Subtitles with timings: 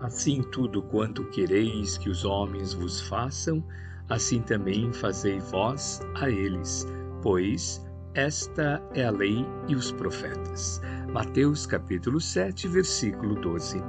[0.00, 3.64] Assim, tudo quanto quereis que os homens vos façam,
[4.08, 6.86] assim também fazei vós a eles,
[7.22, 10.80] pois esta é a lei e os profetas.
[11.12, 13.82] Mateus capítulo 7, versículo 12.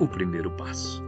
[0.00, 1.02] O primeiro passo.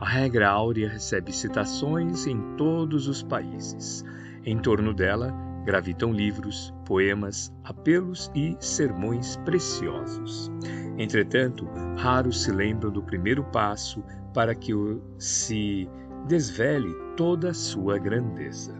[0.00, 4.04] A regra áurea recebe citações em todos os países.
[4.44, 5.34] Em torno dela
[5.64, 10.50] gravitam livros, poemas, apelos e sermões preciosos.
[10.98, 11.64] Entretanto,
[11.96, 14.02] raros se lembram do primeiro passo
[14.34, 14.72] para que
[15.16, 15.88] se
[16.26, 18.74] desvele toda a sua grandeza.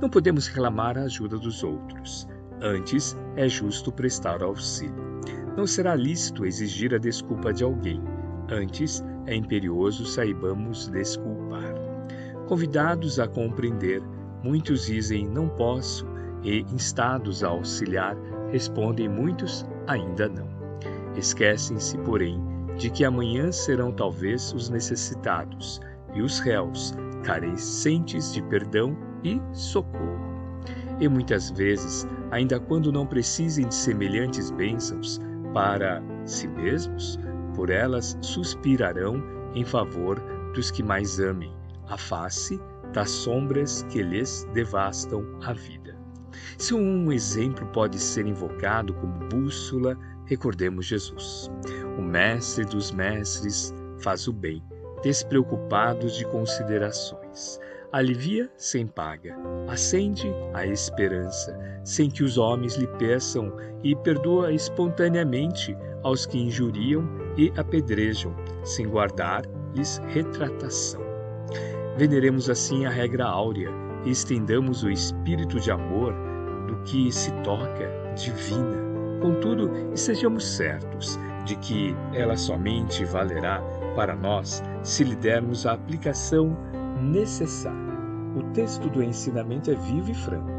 [0.00, 2.26] Não podemos reclamar a ajuda dos outros.
[2.62, 5.20] Antes, é justo prestar auxílio.
[5.56, 8.02] Não será lícito exigir a desculpa de alguém.
[8.50, 11.74] Antes, é imperioso saibamos desculpar.
[12.46, 14.02] Convidados a compreender,
[14.42, 16.06] muitos dizem não posso,
[16.42, 18.16] e, instados a auxiliar,
[18.50, 20.57] respondem muitos ainda não.
[21.18, 22.40] Esquecem-se, porém,
[22.76, 25.80] de que amanhã serão talvez os necessitados
[26.14, 26.94] e os réus,
[27.24, 30.28] carecentes de perdão e socorro.
[31.00, 35.20] E muitas vezes, ainda quando não precisem de semelhantes bênçãos
[35.52, 37.18] para si mesmos,
[37.54, 39.20] por elas suspirarão
[39.54, 40.20] em favor
[40.54, 41.52] dos que mais amem,
[41.88, 42.60] a face
[42.92, 45.97] das sombras que lhes devastam a vida.
[46.56, 51.50] Se um exemplo pode ser invocado como bússola, recordemos Jesus.
[51.98, 54.62] O Mestre dos Mestres faz o bem,
[55.02, 57.58] despreocupados de considerações.
[57.90, 59.34] Alivia sem paga,
[59.66, 63.50] acende a esperança, sem que os homens lhe peçam,
[63.82, 71.00] e perdoa espontaneamente aos que injuriam e apedrejam, sem guardar-lhes retratação.
[71.96, 76.14] Veneremos assim a regra áurea e estendamos o espírito de amor
[76.66, 78.88] do que se toca divina.
[79.20, 83.60] Contudo, estejamos certos de que ela somente valerá
[83.96, 86.56] para nós se lhe dermos a aplicação
[87.02, 87.98] necessária.
[88.36, 90.50] O texto do ensinamento é vivo e franco.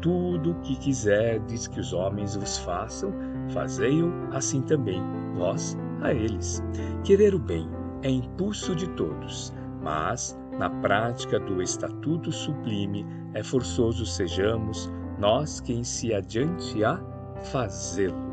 [0.00, 3.12] Tudo o que quiserdes que os homens vos façam,
[3.48, 5.02] fazei-o assim também,
[5.34, 6.62] vós a eles.
[7.02, 7.68] Querer o bem
[8.02, 15.84] é impulso de todos, mas, na prática do estatuto sublime, é forçoso sejamos nós quem
[15.84, 16.98] se adiante a
[17.44, 18.26] fazê-lo.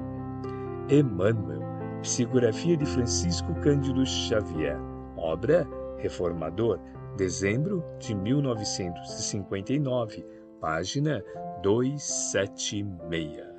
[0.90, 1.62] Emmanuel,
[2.02, 4.78] psicografia de Francisco Cândido Xavier,
[5.16, 5.66] obra
[5.98, 6.78] Reformador,
[7.16, 10.26] dezembro de 1959,
[10.60, 11.24] página
[11.62, 13.53] 276.